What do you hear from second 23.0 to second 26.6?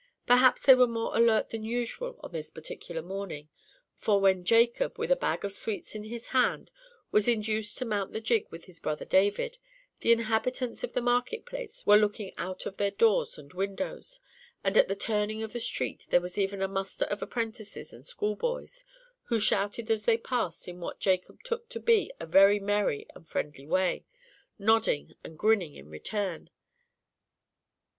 and friendly way, nodding and grinning in return.